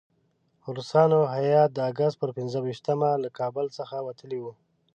روسانو 0.75 1.19
هیات 1.35 1.69
د 1.73 1.79
اګست 1.91 2.15
پر 2.21 2.29
پنځه 2.37 2.59
ویشتمه 2.61 3.09
له 3.23 3.29
کابل 3.39 3.65
څخه 3.77 3.95
وتلی 4.07 4.39
وو. 4.41 4.53